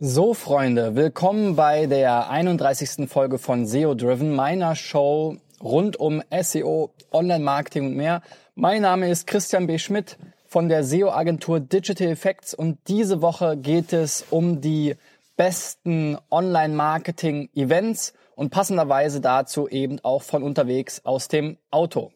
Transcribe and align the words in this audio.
So, 0.00 0.32
Freunde, 0.32 0.94
willkommen 0.94 1.56
bei 1.56 1.86
der 1.86 2.30
31. 2.30 3.10
Folge 3.10 3.36
von 3.36 3.66
SEO 3.66 3.96
Driven, 3.96 4.32
meiner 4.32 4.76
Show 4.76 5.38
rund 5.60 5.96
um 5.96 6.22
SEO, 6.40 6.92
Online-Marketing 7.10 7.86
und 7.86 7.96
mehr. 7.96 8.22
Mein 8.54 8.82
Name 8.82 9.10
ist 9.10 9.26
Christian 9.26 9.66
B. 9.66 9.76
Schmidt 9.76 10.16
von 10.46 10.68
der 10.68 10.84
SEO-Agentur 10.84 11.58
Digital 11.58 12.06
Effects 12.06 12.54
und 12.54 12.78
diese 12.86 13.22
Woche 13.22 13.56
geht 13.56 13.92
es 13.92 14.24
um 14.30 14.60
die 14.60 14.94
besten 15.36 16.16
Online-Marketing-Events 16.30 18.12
und 18.36 18.50
passenderweise 18.50 19.20
dazu 19.20 19.68
eben 19.68 19.98
auch 20.04 20.22
von 20.22 20.44
unterwegs 20.44 21.04
aus 21.04 21.26
dem 21.26 21.56
Auto. 21.72 22.12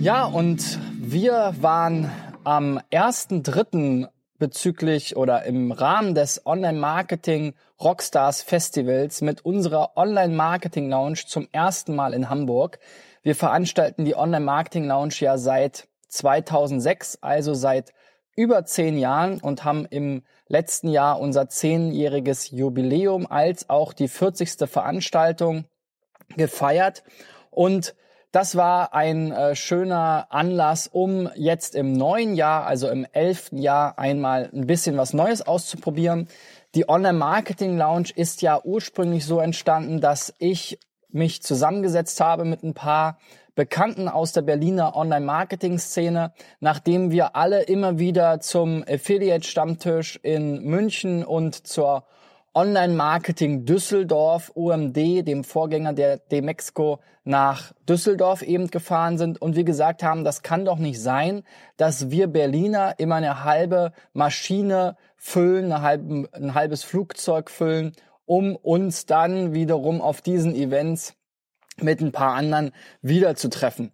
Ja, 0.00 0.24
und 0.24 0.78
wir 0.98 1.52
waren 1.60 2.10
am 2.42 2.80
1.3. 2.90 4.08
bezüglich 4.38 5.14
oder 5.14 5.44
im 5.44 5.72
Rahmen 5.72 6.14
des 6.14 6.46
Online-Marketing 6.46 7.52
Rockstars 7.78 8.40
Festivals 8.40 9.20
mit 9.20 9.44
unserer 9.44 9.98
Online-Marketing 9.98 10.88
Lounge 10.88 11.18
zum 11.26 11.48
ersten 11.52 11.94
Mal 11.94 12.14
in 12.14 12.30
Hamburg. 12.30 12.78
Wir 13.22 13.36
veranstalten 13.36 14.06
die 14.06 14.16
Online-Marketing 14.16 14.86
Lounge 14.86 15.16
ja 15.18 15.36
seit 15.36 15.86
2006, 16.08 17.18
also 17.20 17.52
seit 17.52 17.92
über 18.34 18.64
zehn 18.64 18.96
Jahren 18.96 19.38
und 19.38 19.64
haben 19.64 19.84
im 19.84 20.22
letzten 20.48 20.88
Jahr 20.88 21.20
unser 21.20 21.50
zehnjähriges 21.50 22.52
Jubiläum 22.52 23.26
als 23.26 23.68
auch 23.68 23.92
die 23.92 24.08
40. 24.08 24.66
Veranstaltung 24.66 25.66
gefeiert. 26.38 27.04
Und 27.50 27.94
das 28.32 28.54
war 28.56 28.94
ein 28.94 29.32
äh, 29.32 29.56
schöner 29.56 30.26
Anlass, 30.30 30.86
um 30.86 31.28
jetzt 31.34 31.74
im 31.74 31.92
neuen 31.92 32.34
Jahr, 32.34 32.66
also 32.66 32.88
im 32.88 33.06
elften 33.12 33.58
Jahr, 33.58 33.98
einmal 33.98 34.50
ein 34.52 34.66
bisschen 34.66 34.96
was 34.96 35.12
Neues 35.12 35.42
auszuprobieren. 35.42 36.28
Die 36.74 36.88
Online 36.88 37.18
Marketing 37.18 37.76
Lounge 37.76 38.10
ist 38.14 38.42
ja 38.42 38.62
ursprünglich 38.62 39.26
so 39.26 39.40
entstanden, 39.40 40.00
dass 40.00 40.32
ich 40.38 40.78
mich 41.08 41.42
zusammengesetzt 41.42 42.20
habe 42.20 42.44
mit 42.44 42.62
ein 42.62 42.74
paar 42.74 43.18
Bekannten 43.56 44.08
aus 44.08 44.32
der 44.32 44.42
Berliner 44.42 44.94
Online-Marketing-Szene, 44.94 46.32
nachdem 46.60 47.10
wir 47.10 47.34
alle 47.34 47.62
immer 47.62 47.98
wieder 47.98 48.40
zum 48.40 48.84
Affiliate-Stammtisch 48.88 50.20
in 50.22 50.62
München 50.62 51.24
und 51.24 51.66
zur 51.66 52.04
Online-Marketing 52.52 53.64
Düsseldorf, 53.64 54.50
UMD, 54.56 54.96
dem 54.96 55.44
Vorgänger 55.44 55.92
der 55.92 56.16
Demexco, 56.16 56.98
nach 57.22 57.72
Düsseldorf 57.88 58.42
eben 58.42 58.68
gefahren 58.68 59.18
sind 59.18 59.40
und 59.40 59.54
wir 59.54 59.62
gesagt 59.62 60.02
haben, 60.02 60.24
das 60.24 60.42
kann 60.42 60.64
doch 60.64 60.78
nicht 60.78 61.00
sein, 61.00 61.44
dass 61.76 62.10
wir 62.10 62.26
Berliner 62.26 62.98
immer 62.98 63.16
eine 63.16 63.44
halbe 63.44 63.92
Maschine 64.14 64.96
füllen, 65.16 65.80
halbe, 65.80 66.28
ein 66.32 66.54
halbes 66.54 66.82
Flugzeug 66.82 67.50
füllen, 67.50 67.92
um 68.26 68.56
uns 68.56 69.06
dann 69.06 69.54
wiederum 69.54 70.00
auf 70.00 70.20
diesen 70.20 70.54
Events 70.54 71.14
mit 71.76 72.00
ein 72.00 72.10
paar 72.10 72.34
anderen 72.34 72.72
wiederzutreffen. 73.00 73.92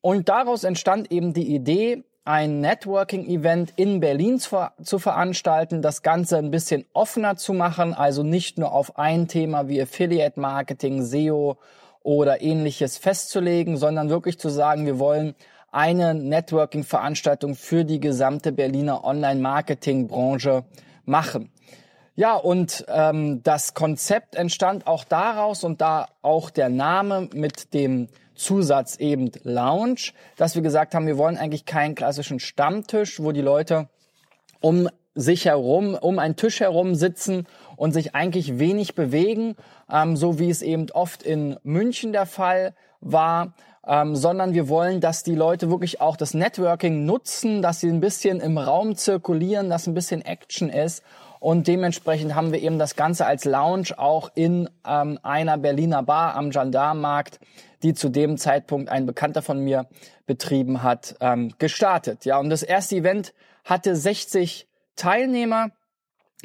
Und 0.00 0.28
daraus 0.28 0.62
entstand 0.62 1.10
eben 1.10 1.32
die 1.32 1.52
Idee, 1.52 2.04
ein 2.26 2.60
Networking-Event 2.60 3.72
in 3.76 4.00
Berlin 4.00 4.40
zu, 4.40 4.68
zu, 4.82 4.98
veranstalten, 4.98 5.80
das 5.80 6.02
Ganze 6.02 6.38
ein 6.38 6.50
bisschen 6.50 6.84
offener 6.92 7.36
zu 7.36 7.52
machen, 7.52 7.94
also 7.94 8.24
nicht 8.24 8.58
nur 8.58 8.72
auf 8.72 8.98
ein 8.98 9.28
Thema 9.28 9.68
wie 9.68 9.80
Affiliate 9.80 10.38
Marketing, 10.38 11.04
SEO 11.04 11.56
oder 12.02 12.42
ähnliches 12.42 12.98
festzulegen, 12.98 13.76
sondern 13.76 14.10
wirklich 14.10 14.40
zu 14.40 14.48
sagen, 14.48 14.86
wir 14.86 14.98
wollen 14.98 15.36
eine 15.70 16.14
Networking-Veranstaltung 16.14 17.54
für 17.54 17.84
die 17.84 18.00
gesamte 18.00 18.50
Berliner 18.50 19.04
Online-Marketing-Branche 19.04 20.64
machen. 21.04 21.52
Ja, 22.16 22.34
und 22.34 22.84
ähm, 22.88 23.42
das 23.44 23.74
Konzept 23.74 24.34
entstand 24.34 24.88
auch 24.88 25.04
daraus 25.04 25.62
und 25.62 25.80
da 25.80 26.08
auch 26.22 26.50
der 26.50 26.70
Name 26.70 27.28
mit 27.34 27.72
dem 27.72 28.08
Zusatz 28.36 28.96
eben 28.96 29.30
Lounge, 29.42 30.12
dass 30.36 30.54
wir 30.54 30.62
gesagt 30.62 30.94
haben, 30.94 31.06
wir 31.06 31.18
wollen 31.18 31.36
eigentlich 31.36 31.64
keinen 31.64 31.94
klassischen 31.94 32.38
Stammtisch, 32.38 33.20
wo 33.20 33.32
die 33.32 33.40
Leute 33.40 33.88
um 34.60 34.88
sich 35.14 35.46
herum, 35.46 35.94
um 35.94 36.18
einen 36.18 36.36
Tisch 36.36 36.60
herum 36.60 36.94
sitzen 36.94 37.46
und 37.76 37.92
sich 37.92 38.14
eigentlich 38.14 38.58
wenig 38.58 38.94
bewegen, 38.94 39.56
ähm, 39.90 40.16
so 40.16 40.38
wie 40.38 40.50
es 40.50 40.62
eben 40.62 40.90
oft 40.90 41.22
in 41.22 41.56
München 41.62 42.12
der 42.12 42.26
Fall 42.26 42.74
war, 43.00 43.54
ähm, 43.86 44.16
sondern 44.16 44.52
wir 44.52 44.68
wollen, 44.68 45.00
dass 45.00 45.22
die 45.22 45.34
Leute 45.34 45.70
wirklich 45.70 46.00
auch 46.00 46.16
das 46.16 46.34
Networking 46.34 47.06
nutzen, 47.06 47.62
dass 47.62 47.80
sie 47.80 47.88
ein 47.88 48.00
bisschen 48.00 48.40
im 48.40 48.58
Raum 48.58 48.96
zirkulieren, 48.96 49.70
dass 49.70 49.86
ein 49.86 49.94
bisschen 49.94 50.22
Action 50.22 50.68
ist. 50.68 51.02
Und 51.38 51.68
dementsprechend 51.68 52.34
haben 52.34 52.52
wir 52.52 52.60
eben 52.60 52.78
das 52.78 52.96
Ganze 52.96 53.26
als 53.26 53.44
Lounge 53.44 53.90
auch 53.96 54.30
in 54.34 54.68
ähm, 54.86 55.18
einer 55.22 55.58
Berliner 55.58 56.02
Bar 56.02 56.34
am 56.34 56.50
Gendarmenmarkt, 56.50 57.38
die 57.86 57.94
zu 57.94 58.08
dem 58.08 58.36
Zeitpunkt 58.36 58.88
ein 58.88 59.06
Bekannter 59.06 59.42
von 59.42 59.60
mir 59.60 59.86
betrieben 60.26 60.82
hat, 60.82 61.14
ähm, 61.20 61.54
gestartet. 61.58 62.24
Ja, 62.24 62.38
und 62.38 62.50
das 62.50 62.64
erste 62.64 62.96
Event 62.96 63.32
hatte 63.64 63.94
60 63.94 64.66
Teilnehmer, 64.96 65.70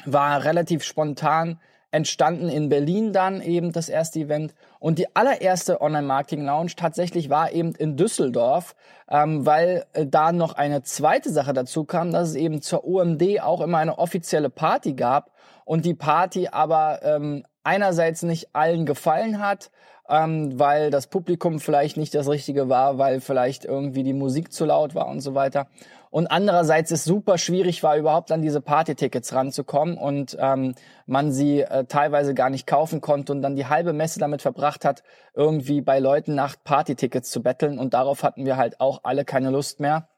war 0.06 0.44
relativ 0.44 0.84
spontan 0.84 1.60
entstanden 1.90 2.48
in 2.48 2.70
Berlin 2.70 3.12
dann 3.12 3.42
eben 3.42 3.72
das 3.72 3.90
erste 3.90 4.20
Event. 4.20 4.54
Und 4.80 5.00
die 5.00 5.16
allererste 5.16 5.82
Online-Marketing-Lounge 5.82 6.74
tatsächlich 6.78 7.32
war 7.32 7.52
eben 7.52 7.74
in 7.74 7.98
Düsseldorf, 7.98 8.76
ähm, 9.10 9.44
weil 9.44 9.86
äh, 9.94 10.06
da 10.06 10.32
noch 10.32 10.54
eine 10.54 10.84
zweite 10.84 11.32
Sache 11.32 11.54
dazu 11.54 11.86
kam, 11.86 12.12
dass 12.12 12.30
es 12.30 12.36
eben 12.36 12.62
zur 12.62 12.86
UMD 12.86 13.42
auch 13.42 13.62
immer 13.62 13.80
eine 13.80 13.98
offizielle 13.98 14.52
Party 14.52 14.94
gab 14.94 15.32
und 15.66 15.86
die 15.86 15.96
Party 15.96 16.50
aber 16.50 17.00
ähm, 17.02 17.46
einerseits 17.64 18.22
nicht 18.22 18.56
allen 18.56 18.86
gefallen 18.86 19.42
hat, 19.42 19.72
ähm, 20.12 20.60
weil 20.60 20.92
das 20.92 21.08
Publikum 21.08 21.60
vielleicht 21.60 21.96
nicht 21.96 22.14
das 22.14 22.28
Richtige 22.28 22.68
war, 22.68 22.98
weil 22.98 23.22
vielleicht 23.22 23.64
irgendwie 23.64 24.04
die 24.04 24.14
Musik 24.14 24.52
zu 24.52 24.66
laut 24.66 24.94
war 24.94 25.08
und 25.08 25.22
so 25.22 25.34
weiter. 25.34 25.68
Und 26.10 26.28
andererseits 26.28 26.92
ist 26.92 27.06
super 27.06 27.38
schwierig 27.38 27.82
war, 27.84 27.96
überhaupt 27.96 28.34
an 28.34 28.42
diese 28.42 28.60
Partytickets 28.60 29.34
ranzukommen 29.34 29.98
und 29.98 30.36
ähm, 30.38 30.76
man 31.06 31.32
sie 31.32 31.62
äh, 31.62 31.86
teilweise 31.86 32.34
gar 32.34 32.50
nicht 32.50 32.68
kaufen 32.68 33.00
konnte 33.00 33.32
und 33.32 33.42
dann 33.42 33.56
die 33.56 33.68
halbe 33.68 33.94
Messe 33.94 34.20
damit 34.20 34.42
verbracht 34.42 34.84
hat, 34.84 35.04
irgendwie 35.34 35.80
bei 35.80 36.00
Leuten 36.00 36.36
nach 36.36 36.58
Partytickets 36.62 37.32
zu 37.32 37.42
betteln. 37.42 37.80
Und 37.80 37.94
darauf 37.94 38.24
hatten 38.24 38.46
wir 38.46 38.58
halt 38.58 38.82
auch 38.82 39.00
alle 39.04 39.24
keine 39.24 39.52
Lust 39.52 39.80
mehr. 39.80 40.10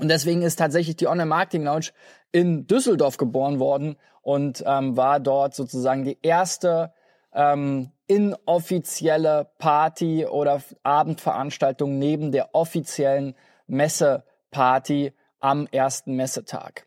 Und 0.00 0.08
deswegen 0.08 0.42
ist 0.42 0.56
tatsächlich 0.56 0.94
die 0.94 1.08
Online 1.08 1.26
Marketing 1.26 1.64
Lounge 1.64 1.86
in 2.30 2.68
Düsseldorf 2.68 3.16
geboren 3.16 3.58
worden 3.58 3.96
und 4.22 4.62
ähm, 4.64 4.96
war 4.96 5.18
dort 5.18 5.54
sozusagen 5.54 6.04
die 6.04 6.18
erste 6.22 6.92
ähm, 7.34 7.90
inoffizielle 8.06 9.50
Party 9.58 10.26
oder 10.26 10.62
Abendveranstaltung 10.82 11.98
neben 11.98 12.32
der 12.32 12.54
offiziellen 12.54 13.34
Messeparty 13.66 15.12
am 15.40 15.66
ersten 15.70 16.16
Messetag. 16.16 16.86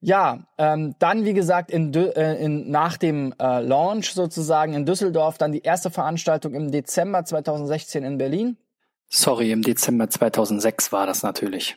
Ja, 0.00 0.46
ähm, 0.58 0.94
dann 0.98 1.24
wie 1.24 1.32
gesagt 1.32 1.70
in, 1.70 1.92
äh, 1.94 2.34
in, 2.36 2.70
nach 2.70 2.96
dem 2.96 3.34
äh, 3.40 3.60
Launch 3.60 4.12
sozusagen 4.12 4.74
in 4.74 4.84
Düsseldorf 4.84 5.38
dann 5.38 5.52
die 5.52 5.62
erste 5.62 5.90
Veranstaltung 5.90 6.54
im 6.54 6.70
Dezember 6.70 7.24
2016 7.24 8.04
in 8.04 8.18
Berlin. 8.18 8.56
Sorry, 9.08 9.52
im 9.52 9.62
Dezember 9.62 10.10
2006 10.10 10.92
war 10.92 11.06
das 11.06 11.22
natürlich. 11.22 11.76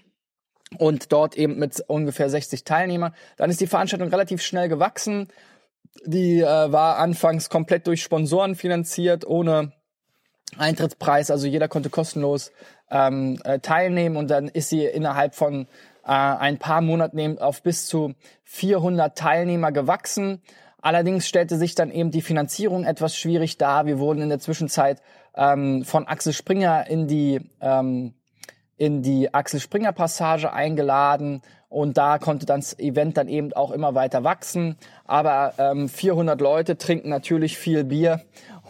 Und 0.77 1.11
dort 1.11 1.37
eben 1.37 1.57
mit 1.57 1.83
ungefähr 1.87 2.29
60 2.29 2.63
Teilnehmern. 2.63 3.15
Dann 3.37 3.49
ist 3.49 3.61
die 3.61 3.67
Veranstaltung 3.67 4.09
relativ 4.09 4.41
schnell 4.41 4.69
gewachsen. 4.69 5.29
Die 6.05 6.41
äh, 6.41 6.71
war 6.71 6.97
anfangs 6.97 7.49
komplett 7.49 7.87
durch 7.87 8.01
Sponsoren 8.01 8.55
finanziert, 8.55 9.25
ohne 9.25 9.73
Eintrittspreis. 10.57 11.31
Also 11.31 11.47
jeder 11.47 11.67
konnte 11.67 11.89
kostenlos 11.89 12.51
ähm, 12.89 13.39
äh, 13.43 13.59
teilnehmen 13.59 14.17
und 14.17 14.29
dann 14.29 14.47
ist 14.47 14.69
sie 14.69 14.85
innerhalb 14.85 15.35
von 15.35 15.67
äh, 16.03 16.11
ein 16.11 16.57
paar 16.57 16.81
Monaten 16.81 17.37
auf 17.39 17.61
bis 17.61 17.87
zu 17.87 18.13
400 18.45 19.17
Teilnehmer 19.17 19.71
gewachsen. 19.71 20.41
Allerdings 20.81 21.27
stellte 21.27 21.57
sich 21.57 21.75
dann 21.75 21.91
eben 21.91 22.11
die 22.11 22.21
Finanzierung 22.21 22.85
etwas 22.85 23.15
schwierig 23.15 23.57
dar. 23.57 23.85
Wir 23.85 23.99
wurden 23.99 24.21
in 24.21 24.29
der 24.29 24.39
Zwischenzeit 24.39 25.01
ähm, 25.35 25.83
von 25.83 26.07
Axel 26.07 26.33
Springer 26.33 26.87
in 26.87 27.07
die 27.07 27.41
ähm, 27.61 28.13
in 28.77 29.01
die 29.01 29.33
Axel 29.33 29.59
Springer 29.59 29.91
Passage 29.91 30.53
eingeladen 30.53 31.41
und 31.69 31.97
da 31.97 32.17
konnte 32.17 32.47
das 32.47 32.77
Event 32.79 33.17
dann 33.17 33.27
eben 33.27 33.53
auch 33.53 33.71
immer 33.71 33.93
weiter 33.93 34.23
wachsen. 34.23 34.75
Aber 35.05 35.53
ähm, 35.59 35.87
400 35.87 36.41
Leute 36.41 36.77
trinken 36.77 37.09
natürlich 37.09 37.57
viel 37.57 37.83
Bier 37.83 38.21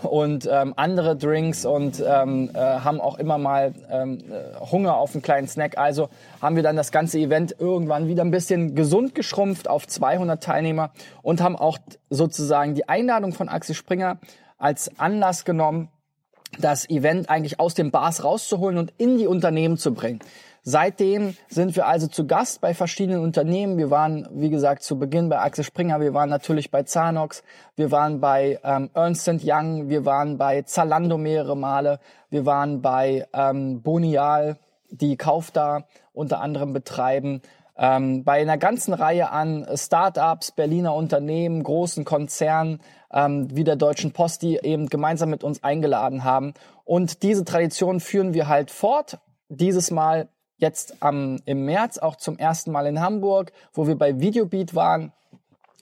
und 0.04 0.48
ähm, 0.52 0.74
andere 0.76 1.16
Drinks 1.16 1.66
und 1.66 2.04
ähm, 2.06 2.52
äh, 2.54 2.60
haben 2.60 3.02
auch 3.02 3.18
immer 3.18 3.38
mal 3.38 3.74
ähm, 3.90 4.20
äh, 4.20 4.60
Hunger 4.60 4.98
auf 4.98 5.14
einen 5.14 5.22
kleinen 5.22 5.48
Snack. 5.48 5.78
Also 5.78 6.10
haben 6.42 6.56
wir 6.56 6.64
dann 6.64 6.76
das 6.76 6.92
ganze 6.92 7.20
Event 7.20 7.56
irgendwann 7.58 8.08
wieder 8.08 8.24
ein 8.24 8.32
bisschen 8.32 8.76
gesund 8.76 9.16
geschrumpft 9.16 9.70
auf 9.70 9.88
200 9.88 10.44
Teilnehmer 10.44 10.92
und 11.22 11.42
haben 11.42 11.56
auch 11.56 11.78
sozusagen 12.10 12.76
die 12.76 12.88
Einladung 12.88 13.34
von 13.34 13.50
Axel 13.50 13.76
Springer 13.76 14.20
als 14.58 14.92
Anlass 15.00 15.46
genommen, 15.46 15.90
das 16.60 16.90
Event 16.90 17.30
eigentlich 17.30 17.60
aus 17.60 17.74
den 17.74 17.92
Bars 17.92 18.24
rauszuholen 18.24 18.78
und 18.78 18.94
in 18.98 19.18
die 19.18 19.28
Unternehmen 19.28 19.78
zu 19.78 19.94
bringen. 19.94 20.20
Seitdem 20.64 21.36
sind 21.48 21.76
wir 21.76 21.88
also 21.88 22.08
zu 22.08 22.28
Gast 22.28 22.62
bei 22.62 22.74
verschiedenen 22.74 23.22
Unternehmen. 23.22 23.78
Wir 23.78 23.90
waren, 23.90 24.28
wie 24.32 24.50
gesagt, 24.50 24.84
zu 24.84 25.00
Beginn 25.00 25.30
bei 25.30 25.40
Axel 25.40 25.64
Springer, 25.64 26.00
wir 26.02 26.14
waren 26.14 26.30
natürlich 26.30 26.70
bei 26.72 26.84
Zanox, 26.84 27.44
wir 27.76 27.92
waren 27.92 28.20
bei 28.20 28.60
ähm, 28.64 28.90
Ernst 28.94 29.30
Young, 29.44 29.90
wir 29.90 30.06
waren 30.06 30.38
bei 30.38 30.62
Zalando 30.64 31.18
mehrere 31.18 31.56
Male, 31.56 32.00
wir 32.30 32.46
waren 32.46 32.82
bei 32.82 33.28
ähm, 33.34 33.82
Bonial, 33.82 34.58
die 34.90 35.18
Kaufda 35.18 35.86
unter 36.14 36.42
anderem 36.42 36.74
betreiben. 36.74 37.42
Ähm, 37.78 38.26
bei 38.26 38.42
einer 38.42 38.58
ganzen 38.58 38.94
Reihe 38.94 39.32
an 39.32 39.66
Startups, 39.76 40.52
Berliner 40.52 40.94
Unternehmen, 40.94 41.64
großen 41.64 42.04
Konzernen, 42.04 42.82
ähm, 43.14 43.48
wie 43.56 43.64
der 43.64 43.78
Deutschen 43.78 44.12
Post, 44.12 44.42
die 44.42 44.58
eben 44.58 44.88
gemeinsam 44.88 45.30
mit 45.30 45.46
uns 45.46 45.64
eingeladen 45.64 46.26
haben. 46.26 46.54
Und 46.84 47.24
diese 47.24 47.46
Tradition 47.46 48.02
führen 48.02 48.34
wir 48.34 48.50
halt 48.50 48.70
fort. 48.70 49.20
Dieses 49.48 49.92
Mal 49.92 50.28
jetzt 50.60 51.02
am, 51.02 51.40
im 51.46 51.66
März 51.66 51.98
auch 51.98 52.16
zum 52.16 52.38
ersten 52.38 52.72
Mal 52.72 52.86
in 52.86 53.02
Hamburg, 53.02 53.52
wo 53.74 53.88
wir 53.88 53.98
bei 53.98 54.20
Videobeat 54.20 54.76
waren 54.76 55.12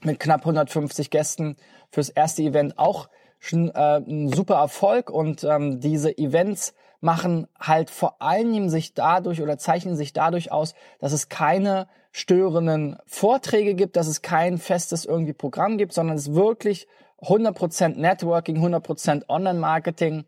mit 0.03 0.19
knapp 0.19 0.41
150 0.41 1.09
Gästen 1.09 1.57
fürs 1.91 2.09
erste 2.09 2.43
Event. 2.43 2.77
Auch 2.77 3.09
schon 3.39 3.69
äh, 3.69 3.97
ein 3.97 4.31
super 4.31 4.55
Erfolg 4.55 5.09
und 5.09 5.43
ähm, 5.43 5.79
diese 5.79 6.17
Events 6.17 6.73
machen 6.99 7.47
halt 7.59 7.89
vor 7.89 8.21
allem 8.21 8.69
sich 8.69 8.93
dadurch 8.93 9.41
oder 9.41 9.57
zeichnen 9.57 9.95
sich 9.95 10.13
dadurch 10.13 10.51
aus, 10.51 10.73
dass 10.99 11.11
es 11.11 11.29
keine 11.29 11.87
störenden 12.11 12.97
Vorträge 13.05 13.75
gibt, 13.75 13.95
dass 13.95 14.07
es 14.07 14.21
kein 14.23 14.57
festes 14.57 15.05
irgendwie 15.05 15.33
Programm 15.33 15.77
gibt, 15.77 15.93
sondern 15.93 16.17
es 16.17 16.33
wirklich 16.33 16.87
100% 17.21 17.99
Networking, 17.99 18.57
100% 18.57 19.29
Online-Marketing 19.29 20.25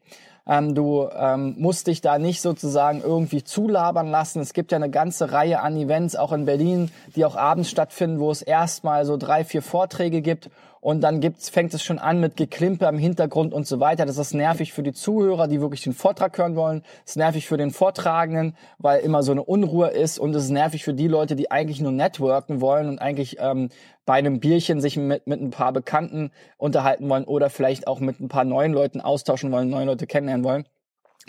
ähm, 0.50 0.74
du 0.74 1.08
ähm, 1.16 1.54
musst 1.60 1.86
dich 1.86 2.02
da 2.02 2.18
nicht 2.18 2.42
sozusagen 2.42 3.02
irgendwie 3.02 3.44
zulabern 3.44 4.10
lassen. 4.10 4.42
Es 4.42 4.54
gibt 4.54 4.72
ja 4.72 4.78
eine 4.78 4.90
ganze 4.90 5.32
Reihe 5.32 5.62
an 5.62 5.78
Events, 5.78 6.16
auch 6.16 6.32
in 6.32 6.46
Berlin, 6.46 6.90
die 7.16 7.24
auch 7.24 7.36
abends 7.36 7.70
stattfinden, 7.70 8.20
wo 8.20 8.32
es 8.32 8.42
erstmal 8.42 9.06
so 9.06 9.16
drei, 9.16 9.44
vier 9.46 9.62
Vorträge 9.62 10.22
gibt 10.22 10.50
und 10.82 11.02
dann 11.02 11.20
gibt's, 11.20 11.50
fängt 11.50 11.74
es 11.74 11.84
schon 11.84 12.00
an 12.00 12.20
mit 12.20 12.38
Geklimper 12.38 12.88
im 12.90 12.98
Hintergrund 12.98 13.54
und 13.54 13.68
so 13.68 13.80
weiter. 13.80 14.06
Das 14.06 14.18
ist 14.18 14.34
nervig 14.34 14.74
für 14.74 14.84
die 14.84 14.94
Zuhörer, 14.94 15.48
die 15.48 15.62
wirklich 15.62 15.82
den 15.82 15.94
Vortrag 15.94 16.38
hören 16.38 16.56
wollen. 16.56 16.84
Das 17.04 17.12
ist 17.12 17.18
nervig 17.18 17.48
für 17.48 17.58
den 17.58 17.72
Vortragenden, 17.72 18.56
weil 18.78 19.02
immer 19.02 19.24
so 19.24 19.32
eine 19.32 19.44
Unruhe 19.44 19.90
ist. 19.90 20.20
Und 20.20 20.36
es 20.36 20.46
ist 20.46 20.52
nervig 20.52 20.84
für 20.84 20.94
die 20.94 21.08
Leute, 21.08 21.36
die 21.36 21.52
eigentlich 21.52 21.82
nur 21.82 21.92
networken 21.92 22.62
wollen 22.62 22.88
und 22.88 23.00
eigentlich 23.00 23.38
ähm, 23.40 23.70
bei 24.06 24.14
einem 24.14 24.40
Bierchen 24.40 24.82
sich 24.82 24.98
mit, 24.98 25.28
mit 25.28 25.42
ein 25.42 25.52
paar 25.52 25.74
Bekannten 25.74 26.32
unterhalten 26.58 27.10
wollen 27.10 27.26
oder 27.26 27.50
vielleicht 27.50 27.88
auch 27.88 28.00
mit 28.00 28.20
ein 28.20 28.30
paar 28.30 28.46
neuen 28.46 28.74
Leuten 28.74 29.02
austauschen 29.02 29.52
wollen, 29.52 29.70
neue 29.70 29.86
Leute 29.86 30.08
kennenlernen 30.08 30.44
wollen. 30.44 30.66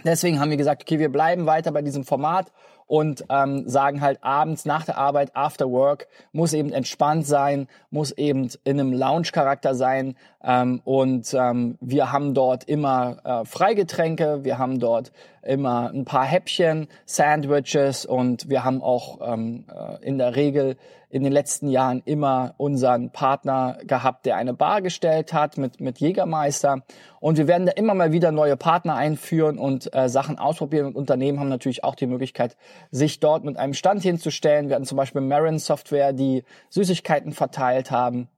Deswegen 0.05 0.41
haben 0.41 0.51
wir 0.51 0.57
gesagt, 0.57 0.83
okay, 0.83 0.99
wir 0.99 1.11
bleiben 1.11 1.47
weiter 1.47 1.73
bei 1.73 1.83
diesem 1.83 2.05
Format 2.05 2.51
und 2.91 3.25
ähm, 3.29 3.69
sagen 3.69 4.01
halt 4.01 4.19
abends 4.25 4.65
nach 4.65 4.85
der 4.85 4.99
Arbeit, 4.99 5.37
after 5.37 5.71
work, 5.71 6.09
muss 6.33 6.53
eben 6.53 6.73
entspannt 6.73 7.25
sein, 7.25 7.69
muss 7.91 8.11
eben 8.11 8.51
in 8.65 8.81
einem 8.81 8.93
Lounge-Charakter 8.93 9.77
sein 9.77 10.17
ähm, 10.43 10.81
und 10.85 11.33
ähm, 11.33 11.79
wir 11.81 12.11
haben 12.11 12.35
dort 12.35 12.65
immer 12.65 13.19
äh, 13.25 13.45
Freigetränke, 13.45 14.43
wir 14.43 14.59
haben 14.59 14.81
dort 14.81 15.13
immer 15.43 15.91
ein 15.91 16.05
paar 16.05 16.25
Häppchen, 16.25 16.89
Sandwiches 17.07 18.05
und 18.07 18.49
wir 18.49 18.65
haben 18.65 18.83
auch 18.83 19.19
ähm, 19.23 19.65
äh, 19.69 20.05
in 20.05 20.19
der 20.19 20.37
Regel 20.37 20.77
in 21.11 21.25
den 21.25 21.33
letzten 21.33 21.69
Jahren 21.69 22.03
immer 22.05 22.55
unseren 22.57 23.11
Partner 23.11 23.79
gehabt, 23.85 24.27
der 24.27 24.37
eine 24.37 24.55
Bar 24.55 24.81
gestellt 24.81 25.33
hat 25.33 25.59
mit, 25.59 25.81
mit 25.81 25.99
Jägermeister. 25.99 26.83
Und 27.19 27.37
wir 27.37 27.49
werden 27.49 27.67
da 27.67 27.73
immer 27.73 27.95
mal 27.95 28.13
wieder 28.13 28.31
neue 28.31 28.57
Partner 28.57 28.95
einführen 28.95 29.59
und 29.59 29.93
äh, 29.93 30.09
Sachen 30.09 30.39
ausprobieren. 30.39 30.87
Und 30.87 30.97
Unternehmen 30.97 31.41
haben 31.41 31.49
natürlich 31.49 31.83
auch 31.83 31.97
die 31.97 32.07
Möglichkeit, 32.07 32.57
sich 32.93 33.19
dort 33.19 33.45
mit 33.45 33.57
einem 33.57 33.75
Stand 33.75 34.03
hinzustellen. 34.03 34.69
Wir 34.69 34.77
hatten 34.77 34.85
zum 34.85 34.97
Beispiel 34.97 35.21
Marin 35.21 35.59
Software, 35.59 36.13
die 36.13 36.45
Süßigkeiten 36.69 37.33
verteilt 37.33 37.91
haben 37.91 38.29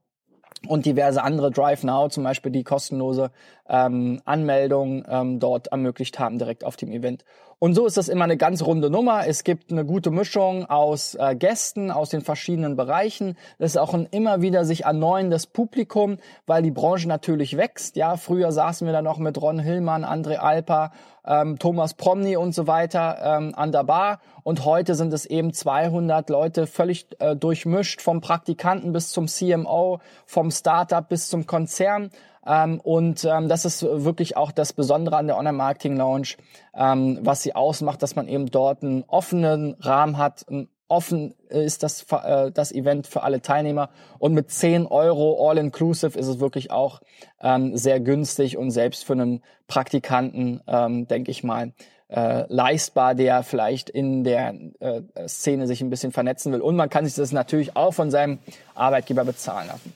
und 0.67 0.85
diverse 0.85 1.23
andere 1.23 1.51
Drive 1.51 1.83
Now, 1.83 2.09
zum 2.09 2.23
Beispiel 2.23 2.51
die 2.51 2.63
kostenlose 2.63 3.31
ähm, 3.67 4.21
Anmeldung 4.25 5.05
ähm, 5.07 5.39
dort 5.39 5.67
ermöglicht 5.67 6.19
haben, 6.19 6.37
direkt 6.37 6.63
auf 6.63 6.75
dem 6.75 6.91
Event. 6.91 7.25
Und 7.63 7.75
so 7.75 7.85
ist 7.85 7.95
das 7.95 8.09
immer 8.09 8.25
eine 8.25 8.35
ganz 8.35 8.61
runde 8.61 8.89
Nummer. 8.89 9.25
Es 9.25 9.45
gibt 9.45 9.71
eine 9.71 9.85
gute 9.85 10.11
Mischung 10.11 10.65
aus 10.65 11.15
äh, 11.15 11.33
Gästen 11.33 11.91
aus 11.91 12.09
den 12.09 12.19
verschiedenen 12.19 12.75
Bereichen. 12.75 13.37
Das 13.57 13.71
ist 13.71 13.77
auch 13.77 13.93
ein 13.93 14.05
immer 14.11 14.41
wieder 14.41 14.65
sich 14.65 14.83
erneuendes 14.83 15.47
Publikum, 15.47 16.17
weil 16.45 16.61
die 16.61 16.71
Branche 16.71 17.07
natürlich 17.07 17.55
wächst. 17.55 17.95
Ja, 17.95 18.17
früher 18.17 18.51
saßen 18.51 18.85
wir 18.85 18.91
da 18.91 19.01
noch 19.01 19.17
mit 19.17 19.41
Ron 19.41 19.59
Hillmann, 19.59 20.03
André 20.03 20.39
Alper, 20.39 20.91
ähm, 21.25 21.57
Thomas 21.57 21.93
Promny 21.93 22.35
und 22.35 22.53
so 22.53 22.67
weiter 22.67 23.37
ähm, 23.37 23.53
an 23.55 23.71
der 23.71 23.85
Bar. 23.85 24.19
Und 24.43 24.65
heute 24.65 24.93
sind 24.95 25.13
es 25.13 25.25
eben 25.25 25.53
200 25.53 26.29
Leute 26.29 26.67
völlig 26.67 27.07
äh, 27.19 27.33
durchmischt, 27.33 28.01
vom 28.01 28.19
Praktikanten 28.19 28.91
bis 28.91 29.11
zum 29.11 29.27
CMO, 29.27 30.01
vom 30.25 30.51
Startup 30.51 31.07
bis 31.07 31.29
zum 31.29 31.47
Konzern. 31.47 32.11
Ähm, 32.45 32.79
und 32.81 33.25
ähm, 33.25 33.47
das 33.47 33.65
ist 33.65 33.83
wirklich 33.83 34.35
auch 34.37 34.51
das 34.51 34.73
Besondere 34.73 35.17
an 35.17 35.27
der 35.27 35.37
Online-Marketing 35.37 35.97
Lounge, 35.97 36.35
ähm, 36.75 37.19
was 37.21 37.41
sie 37.43 37.55
ausmacht, 37.55 38.01
dass 38.03 38.15
man 38.15 38.27
eben 38.27 38.47
dort 38.47 38.83
einen 38.83 39.03
offenen 39.07 39.75
Rahmen 39.79 40.17
hat, 40.17 40.45
offen 40.93 41.33
ist 41.49 41.81
das, 41.81 42.05
äh, 42.11 42.51
das 42.51 42.71
Event 42.71 43.07
für 43.07 43.23
alle 43.23 43.41
Teilnehmer. 43.41 43.89
Und 44.19 44.33
mit 44.33 44.51
10 44.51 44.85
Euro 44.85 45.49
All-Inclusive 45.49 46.17
ist 46.17 46.27
es 46.27 46.39
wirklich 46.39 46.71
auch 46.71 47.01
ähm, 47.41 47.75
sehr 47.75 47.99
günstig 47.99 48.57
und 48.57 48.71
selbst 48.71 49.03
für 49.03 49.13
einen 49.13 49.41
Praktikanten, 49.67 50.61
ähm, 50.67 51.07
denke 51.07 51.31
ich 51.31 51.43
mal, 51.43 51.71
äh, 52.09 52.45
leistbar, 52.47 53.15
der 53.15 53.41
vielleicht 53.41 53.89
in 53.89 54.23
der 54.23 54.53
äh, 54.79 55.01
Szene 55.27 55.65
sich 55.65 55.81
ein 55.81 55.89
bisschen 55.89 56.11
vernetzen 56.11 56.53
will. 56.53 56.61
Und 56.61 56.75
man 56.75 56.89
kann 56.89 57.05
sich 57.05 57.15
das 57.15 57.31
natürlich 57.31 57.75
auch 57.75 57.93
von 57.93 58.11
seinem 58.11 58.37
Arbeitgeber 58.75 59.25
bezahlen 59.25 59.67
lassen. 59.67 59.93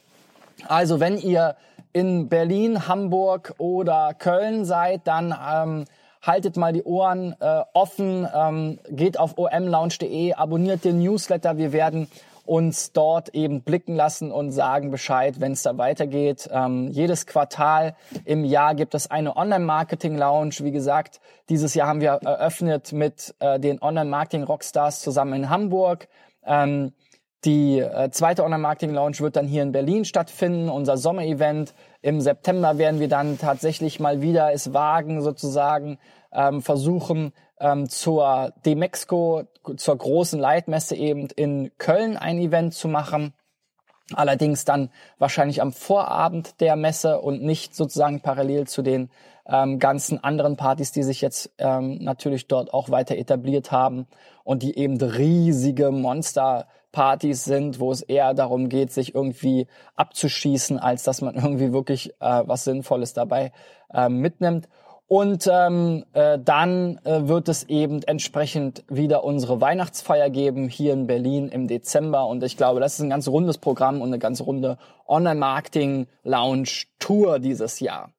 Also 0.67 0.99
wenn 0.99 1.19
ihr 1.19 1.55
in 1.97 2.29
Berlin, 2.29 2.87
Hamburg 2.87 3.55
oder 3.57 4.13
Köln 4.13 4.65
seid, 4.65 5.07
dann 5.07 5.33
ähm, 5.33 5.85
haltet 6.21 6.55
mal 6.55 6.71
die 6.71 6.83
Ohren 6.83 7.35
äh, 7.39 7.63
offen, 7.73 8.27
ähm, 8.35 8.77
geht 8.91 9.19
auf 9.19 9.35
omlounge.de, 9.39 10.33
abonniert 10.33 10.85
den 10.85 10.99
Newsletter. 10.99 11.57
Wir 11.57 11.73
werden 11.73 12.07
uns 12.45 12.91
dort 12.91 13.29
eben 13.29 13.63
blicken 13.63 13.95
lassen 13.95 14.31
und 14.31 14.51
sagen 14.51 14.91
Bescheid, 14.91 15.39
wenn 15.39 15.53
es 15.53 15.63
da 15.63 15.79
weitergeht. 15.79 16.47
Ähm, 16.51 16.89
jedes 16.91 17.25
Quartal 17.25 17.95
im 18.25 18.45
Jahr 18.45 18.75
gibt 18.75 18.93
es 18.93 19.09
eine 19.09 19.35
Online-Marketing-Lounge. 19.35 20.57
Wie 20.59 20.71
gesagt, 20.71 21.19
dieses 21.49 21.73
Jahr 21.73 21.87
haben 21.87 22.01
wir 22.01 22.11
eröffnet 22.11 22.93
mit 22.93 23.33
äh, 23.39 23.59
den 23.59 23.81
Online-Marketing-Rockstars 23.81 25.01
zusammen 25.01 25.33
in 25.33 25.49
Hamburg. 25.49 26.09
Ähm, 26.45 26.93
die 27.45 27.79
äh, 27.79 28.09
zweite 28.09 28.43
Online-Marketing-Lounge 28.43 29.19
wird 29.19 29.35
dann 29.35 29.47
hier 29.47 29.61
in 29.61 29.71
Berlin 29.71 30.05
stattfinden, 30.05 30.69
unser 30.69 30.97
Sommer-Event. 30.97 31.73
Im 32.07 32.21
September 32.21 32.77
werden 32.77 33.01
wir 33.01 33.09
dann 33.09 33.37
tatsächlich 33.37 33.99
mal 33.99 34.21
wieder 34.21 34.53
es 34.53 34.73
wagen, 34.73 35.21
sozusagen 35.21 35.99
ähm, 36.31 36.61
versuchen, 36.61 37.33
ähm, 37.59 37.89
zur 37.89 38.53
Demexco, 38.65 39.43
zur 39.75 39.97
großen 39.97 40.39
Leitmesse 40.39 40.95
eben 40.95 41.27
in 41.35 41.69
Köln 41.77 42.15
ein 42.15 42.39
Event 42.39 42.73
zu 42.73 42.87
machen. 42.87 43.33
Allerdings 44.13 44.63
dann 44.63 44.89
wahrscheinlich 45.19 45.61
am 45.61 45.73
Vorabend 45.73 46.61
der 46.61 46.77
Messe 46.77 47.19
und 47.19 47.43
nicht 47.43 47.75
sozusagen 47.75 48.21
parallel 48.21 48.67
zu 48.67 48.83
den 48.83 49.09
ähm, 49.45 49.77
ganzen 49.77 50.23
anderen 50.23 50.55
Partys, 50.55 50.93
die 50.93 51.03
sich 51.03 51.19
jetzt 51.19 51.51
ähm, 51.57 51.97
natürlich 52.01 52.47
dort 52.47 52.73
auch 52.73 52.89
weiter 52.89 53.17
etabliert 53.17 53.73
haben 53.73 54.07
und 54.45 54.63
die 54.63 54.77
eben 54.77 54.95
riesige 55.01 55.91
Monster-Partys 56.97 57.45
sind, 57.45 57.79
wo 57.79 57.91
es 57.91 58.01
eher 58.01 58.33
darum 58.33 58.67
geht, 58.69 58.91
sich 58.91 59.13
irgendwie 59.15 59.67
abzuschießen, 59.95 60.79
als 60.79 61.03
dass 61.03 61.21
man 61.21 61.35
irgendwie 61.35 61.71
wirklich 61.73 62.09
äh, 62.19 62.41
was 62.45 62.63
Sinnvolles 62.63 63.13
dabei 63.13 63.51
äh, 63.93 64.09
mitnimmt. 64.09 64.67
Und 65.09 65.49
ähm, 65.49 66.03
äh, 66.11 66.37
dann 66.37 66.99
äh, 67.05 67.29
wird 67.29 67.47
es 67.47 67.63
eben 67.69 68.03
entsprechend 68.03 68.83
wieder 68.89 69.23
unsere 69.23 69.61
Weihnachtsfeier 69.61 70.29
geben 70.29 70.67
hier 70.67 70.91
in 70.91 71.07
Berlin 71.07 71.47
im 71.47 71.69
Dezember. 71.69 72.27
Und 72.27 72.43
ich 72.43 72.57
glaube, 72.57 72.81
das 72.81 72.95
ist 72.95 72.99
ein 72.99 73.11
ganz 73.11 73.29
rundes 73.29 73.57
Programm 73.57 74.01
und 74.01 74.09
eine 74.09 74.19
ganz 74.19 74.41
runde 74.41 74.77
Online-Marketing-Lounge-Tour 75.07 77.39
dieses 77.39 77.79
Jahr. 77.79 78.11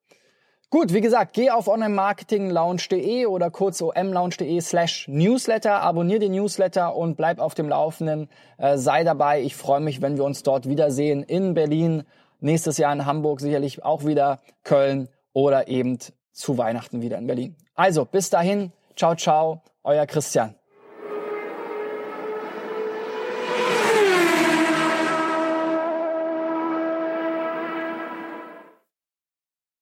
Gut, 0.70 0.92
wie 0.92 1.00
gesagt, 1.00 1.32
geh 1.32 1.48
auf 1.48 1.66
onlinemarketinglounge.de 1.66 3.24
oder 3.24 3.50
kurz 3.50 3.80
omlounge.de 3.80 4.60
slash 4.60 5.08
newsletter, 5.08 5.80
abonnier 5.80 6.18
den 6.18 6.32
Newsletter 6.32 6.94
und 6.94 7.16
bleib 7.16 7.40
auf 7.40 7.54
dem 7.54 7.70
Laufenden, 7.70 8.28
äh, 8.58 8.76
sei 8.76 9.02
dabei. 9.02 9.40
Ich 9.40 9.56
freue 9.56 9.80
mich, 9.80 10.02
wenn 10.02 10.18
wir 10.18 10.24
uns 10.24 10.42
dort 10.42 10.68
wiedersehen 10.68 11.22
in 11.22 11.54
Berlin, 11.54 12.02
nächstes 12.40 12.76
Jahr 12.76 12.92
in 12.92 13.06
Hamburg, 13.06 13.40
sicherlich 13.40 13.82
auch 13.82 14.04
wieder 14.04 14.40
Köln 14.62 15.08
oder 15.32 15.68
eben 15.68 15.98
zu 16.32 16.58
Weihnachten 16.58 17.00
wieder 17.00 17.16
in 17.16 17.26
Berlin. 17.26 17.56
Also, 17.74 18.04
bis 18.04 18.28
dahin, 18.28 18.70
ciao, 18.94 19.14
ciao, 19.14 19.62
euer 19.84 20.04
Christian. 20.04 20.57